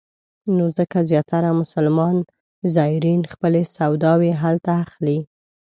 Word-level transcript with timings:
نو 0.55 0.65
ځکه 0.77 0.97
زیاتره 1.09 1.49
مسلمان 1.61 2.17
زایرین 2.75 3.21
خپلې 3.33 3.61
سوداوې 3.75 4.31
هلته 4.41 4.71
اخلي. 4.83 5.19